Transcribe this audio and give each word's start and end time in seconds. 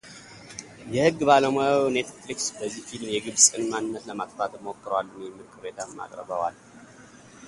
የህግ 0.93 1.17
ባለሙያው 1.29 1.83
ኔትፍሊክስ 1.97 2.47
በዚህ 2.59 2.85
ፊልም 2.89 3.13
“የግብጽን 3.15 3.69
ማንነት 3.73 4.07
ለማጥፋት” 4.09 4.53
ሞክሯልም 4.69 5.15
የሚል 5.27 5.47
ቅሬታም 5.55 5.93
አቅርበዋል። 6.07 6.57